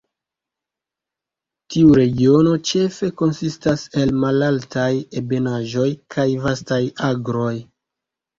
Tiu 1.73 1.91
regiono 1.99 2.53
ĉefe 2.69 3.09
konsistas 3.19 3.83
el 4.05 4.15
malaltaj 4.25 4.87
ebenaĵoj 5.23 5.87
kaj 6.17 6.27
vastaj 6.49 6.81
agroj. 7.11 7.55